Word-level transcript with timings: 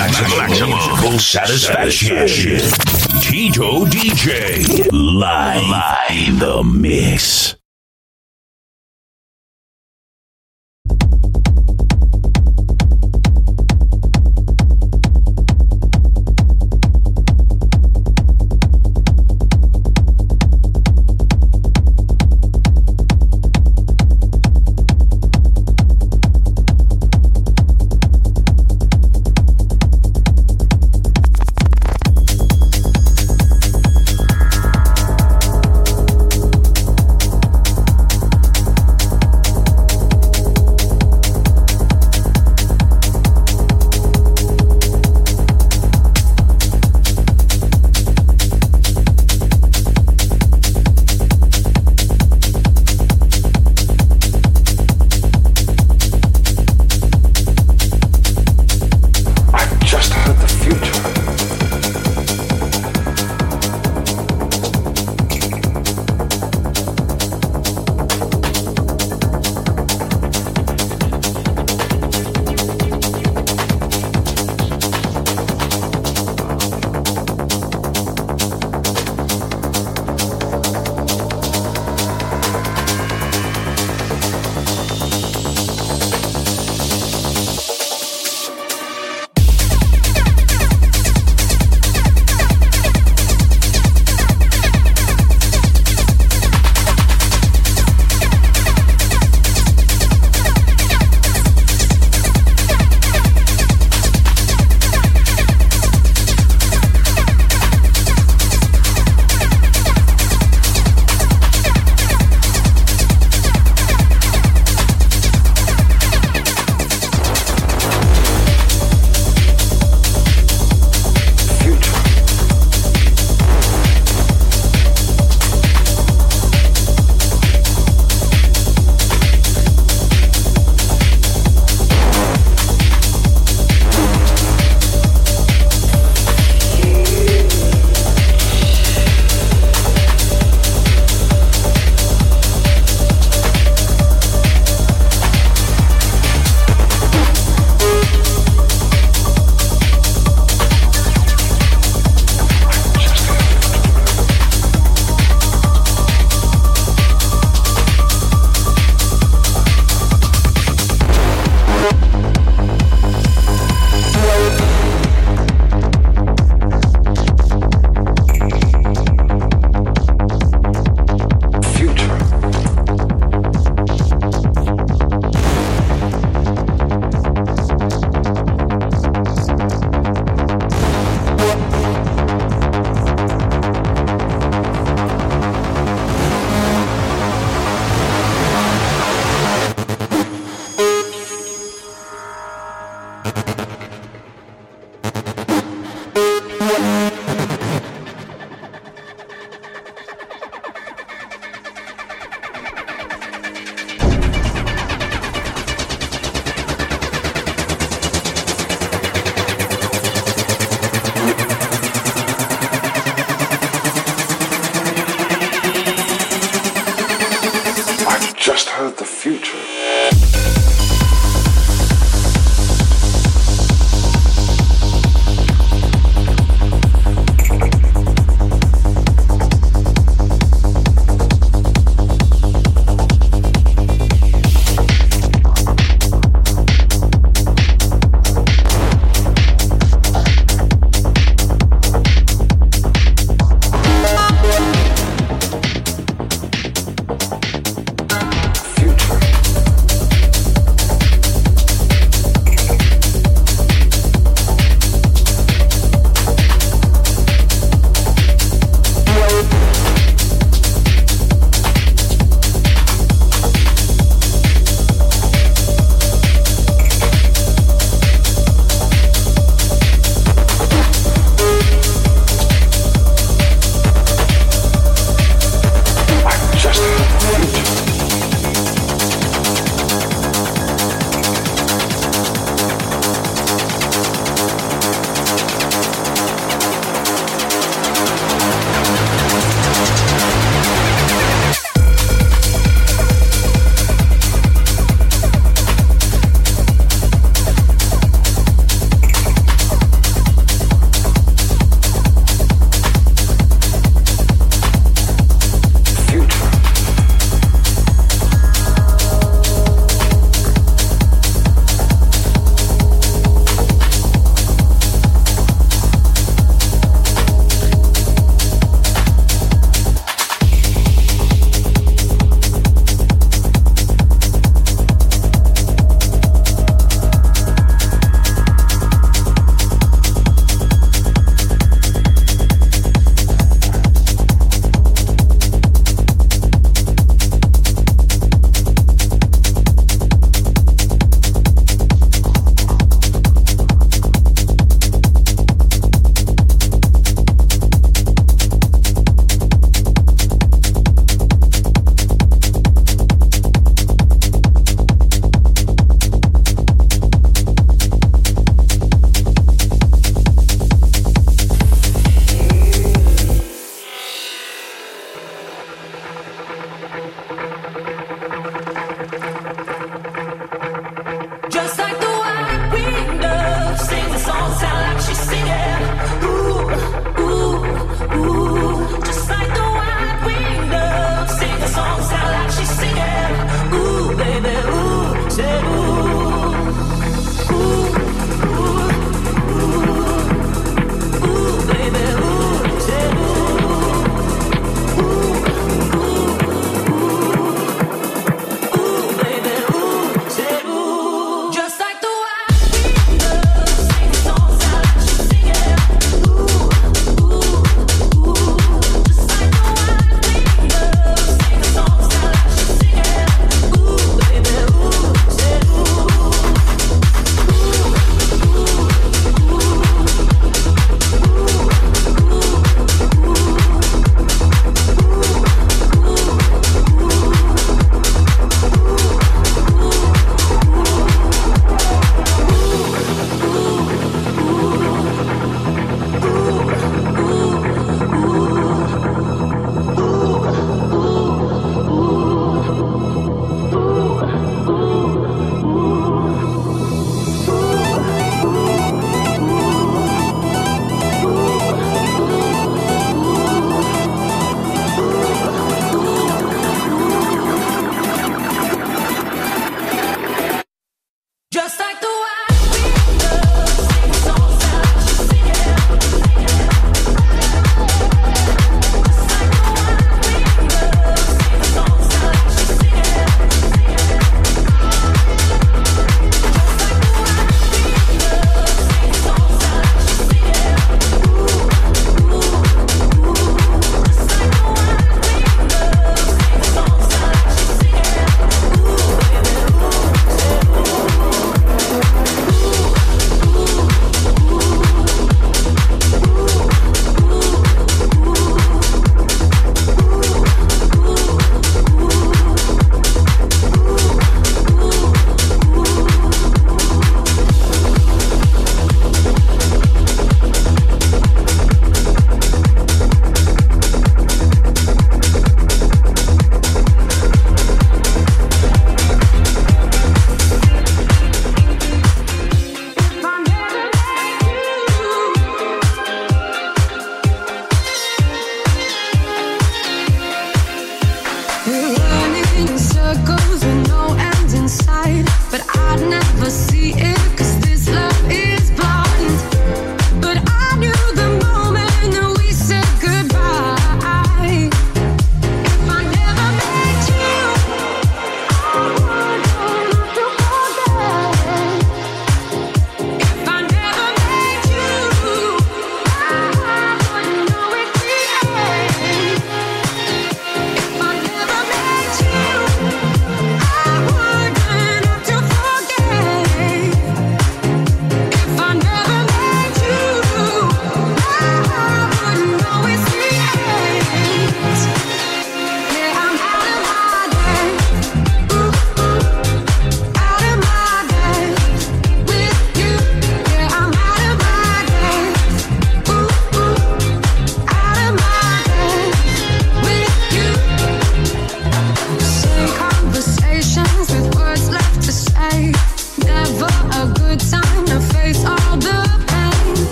maximum, 0.00 0.38
maximum 0.38 0.96
full 0.96 1.18
satisfaction. 1.18 2.16
Tito 3.20 3.84
DJ 3.84 4.88
live, 4.92 5.68
live 5.68 6.38
the 6.38 6.62
mix. 6.64 7.59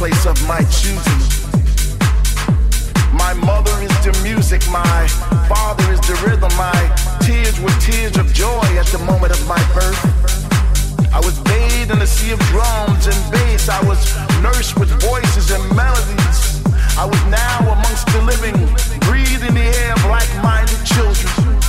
place 0.00 0.24
of 0.24 0.40
my 0.48 0.60
choosing. 0.80 1.20
My 3.12 3.34
mother 3.34 3.76
is 3.84 3.92
the 4.00 4.18
music, 4.22 4.62
my 4.72 5.06
father 5.46 5.84
is 5.92 6.00
the 6.08 6.16
rhythm, 6.24 6.48
my 6.56 6.80
tears 7.20 7.60
were 7.60 7.76
tears 7.84 8.16
of 8.16 8.32
joy 8.32 8.64
at 8.80 8.86
the 8.86 8.98
moment 9.04 9.30
of 9.30 9.46
my 9.46 9.60
birth. 9.76 10.00
I 11.12 11.20
was 11.20 11.38
bathed 11.40 11.90
in 11.90 12.00
a 12.00 12.06
sea 12.06 12.32
of 12.32 12.40
drums 12.48 13.08
and 13.12 13.20
bass. 13.30 13.68
I 13.68 13.84
was 13.84 14.00
nursed 14.40 14.80
with 14.80 14.88
voices 15.02 15.50
and 15.50 15.62
melodies. 15.76 16.64
I 16.96 17.04
was 17.04 17.22
now 17.28 17.60
amongst 17.60 18.06
the 18.06 18.22
living, 18.22 18.56
breathing 19.00 19.52
the 19.52 19.68
air 19.84 19.92
of 19.92 20.04
like-minded 20.06 20.80
children. 20.86 21.59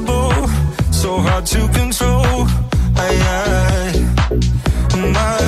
unstoppable, 0.00 0.48
so 0.92 1.18
hard 1.18 1.46
to 1.46 1.68
control. 1.68 2.46
I, 2.96 3.10
I, 3.32 5.06
my 5.12 5.39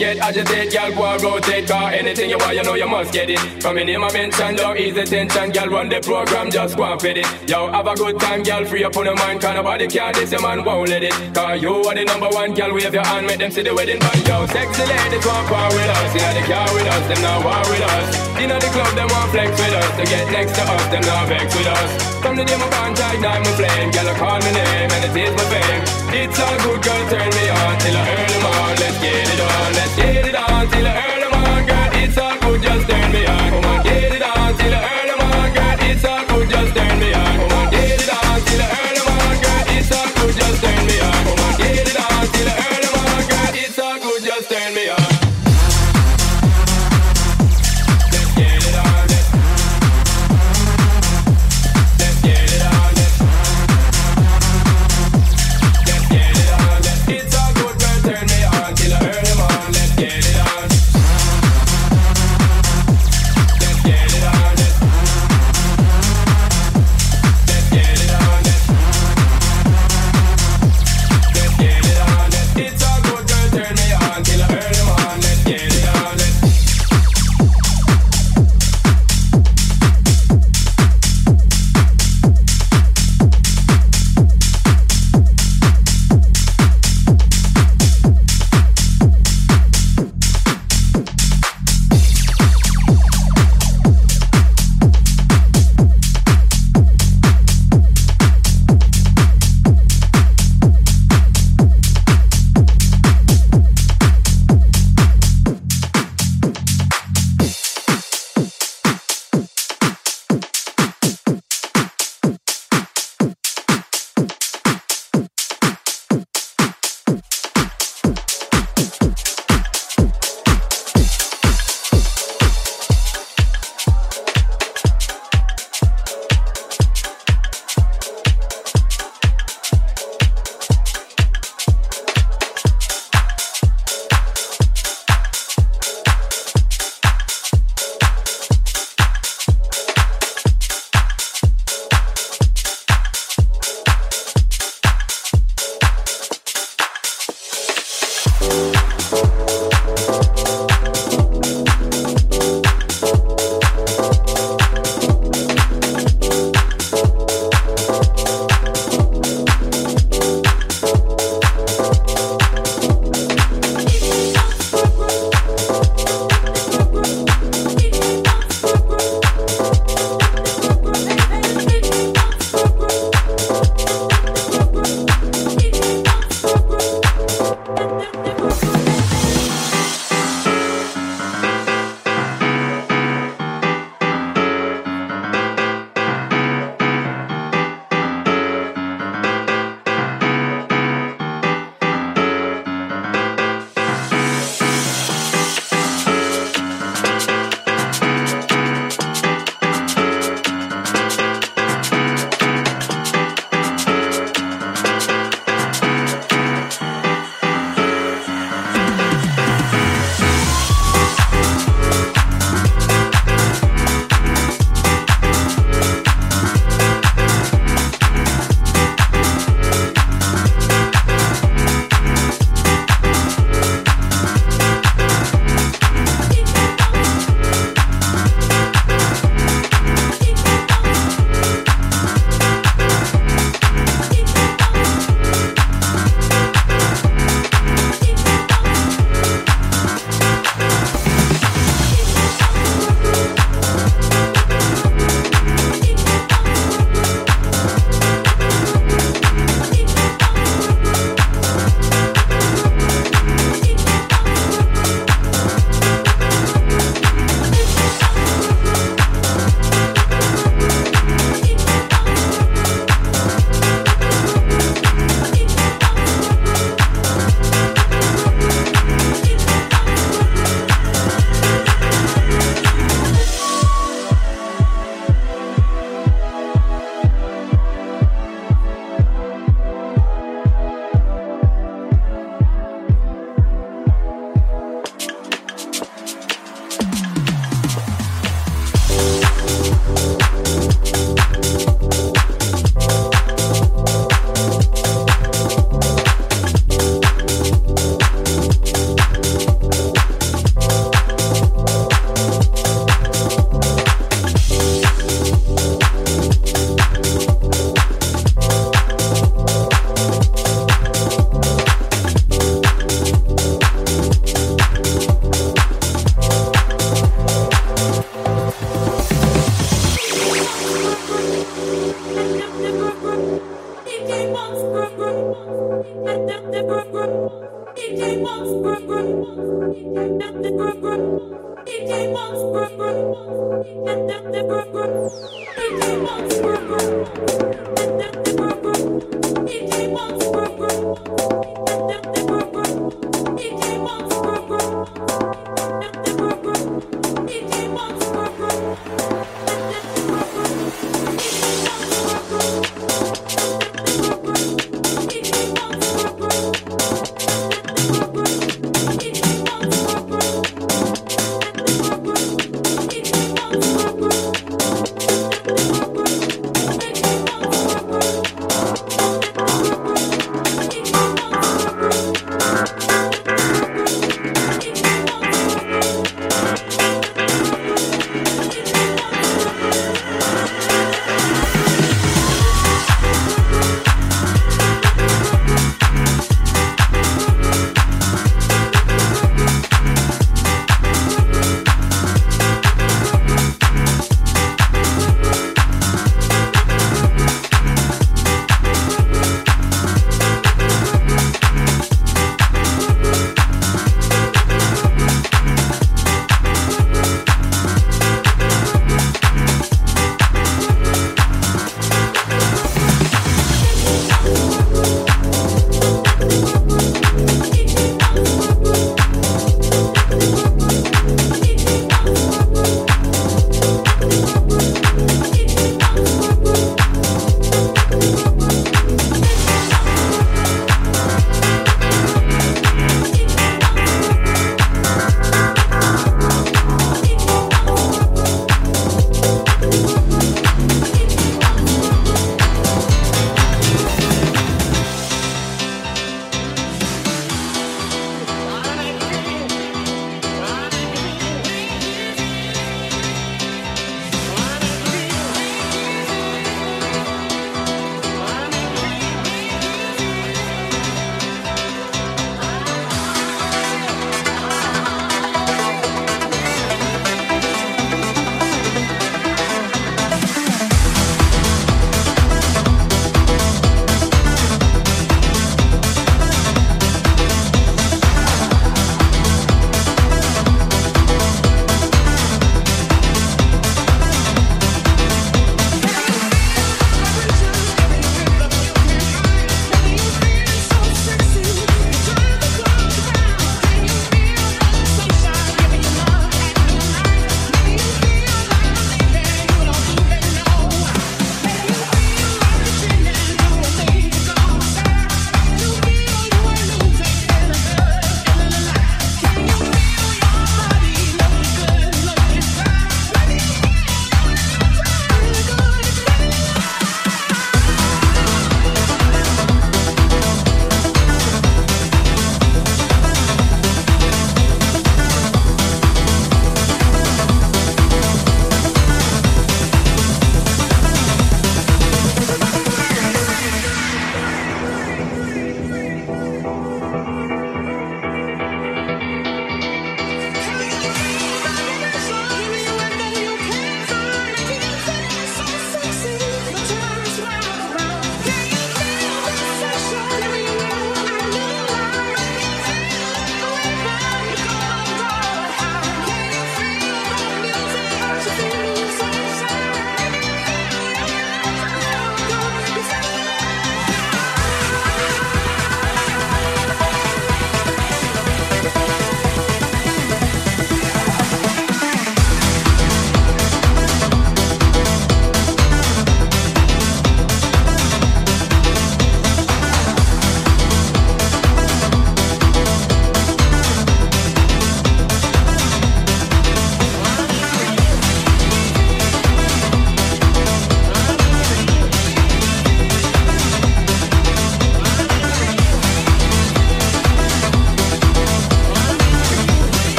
get 0.00 0.16
agitated, 0.18 0.72
girl. 0.72 1.18
Go 1.20 1.36
rotate, 1.36 1.68
car. 1.68 1.92
Anything 1.92 2.30
you 2.30 2.38
want, 2.38 2.56
you 2.56 2.62
know 2.64 2.74
you 2.74 2.88
must 2.88 3.12
get 3.12 3.28
it. 3.28 3.38
From 3.60 3.76
your 3.76 3.84
name 3.84 4.02
I 4.02 4.10
mention, 4.12 4.56
don't 4.56 4.78
ease 4.78 4.94
the 4.94 5.04
tension, 5.04 5.50
girl. 5.52 5.68
Run 5.68 5.88
the 5.90 6.00
program, 6.00 6.50
just 6.50 6.76
go 6.76 6.84
and 6.90 7.00
fit 7.00 7.18
it. 7.18 7.28
Yo, 7.48 7.70
have 7.70 7.86
a 7.86 7.94
good 7.94 8.18
time, 8.18 8.42
girl. 8.42 8.64
Free 8.64 8.82
up 8.82 8.96
on 8.96 9.04
your 9.04 9.16
mind, 9.16 9.40
cause 9.42 9.54
nobody 9.54 9.86
care. 9.86 10.12
This 10.12 10.32
your 10.32 10.40
man 10.40 10.64
won't 10.64 10.88
let 10.88 11.04
it. 11.04 11.12
Cause 11.34 11.60
you 11.60 11.84
are 11.84 11.94
the 11.94 12.04
number 12.04 12.30
one, 12.32 12.54
girl. 12.54 12.72
Wave 12.72 12.94
your 12.94 13.04
hand, 13.04 13.26
make 13.26 13.38
them 13.38 13.50
see 13.50 13.62
the 13.62 13.74
wedding 13.74 14.00
band. 14.00 14.26
Yo, 14.26 14.46
sexy 14.46 14.84
ladies 14.88 15.24
want 15.26 15.46
power 15.46 15.68
with 15.68 15.90
us. 15.92 16.10
Inna 16.16 16.30
the 16.32 16.44
car 16.48 16.68
with 16.72 16.88
us, 16.88 17.04
them 17.12 17.20
not 17.20 17.44
war 17.44 17.62
with 17.68 17.84
us. 17.84 18.08
Inna 18.40 18.56
the 18.56 18.70
club, 18.72 18.92
them 18.96 19.08
want 19.12 19.30
flex 19.30 19.52
with 19.52 19.74
us. 19.76 19.90
To 20.00 20.04
get 20.08 20.24
next 20.32 20.56
to 20.56 20.62
us, 20.64 20.84
them 20.88 21.04
not 21.04 21.28
vex 21.28 21.54
with 21.54 21.68
us. 21.68 22.10
From 22.24 22.36
the 22.36 22.44
day 22.44 22.56
my 22.56 22.68
tight, 22.94 23.20
now 23.20 23.38
my 23.38 23.52
flame. 23.56 23.90
Girl, 23.92 24.08
I 24.08 24.14
call 24.16 24.38
my 24.40 24.50
name, 24.52 24.90
and 24.92 25.04
it 25.08 25.16
is 25.16 25.32
my 25.36 25.44
fame. 25.52 25.82
It's 26.20 26.38
all 26.38 26.56
good, 26.64 26.80
girl. 26.84 27.02
Turn 27.08 27.30
me 27.36 27.44
on 27.48 27.74
till 27.80 27.96
the 27.96 28.02
early 28.04 28.38
morning. 28.44 28.78
Let's 28.80 28.98
get 29.00 29.28
it 29.34 29.40
on, 29.40 29.72
let's 29.72 29.89
it 29.98 30.34
on 30.36 30.68
till 30.68 30.86
early 30.86 31.28
morning, 31.36 31.66
girl. 31.66 31.90
It's 31.94 32.18
all 32.18 32.38
good, 32.40 32.62
just 32.62 32.88
turn 32.88 33.12
me 33.12 33.26
on. 33.26 33.59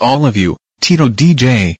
all 0.00 0.26
of 0.26 0.36
you, 0.36 0.56
Tito 0.80 1.08
DJ. 1.08 1.76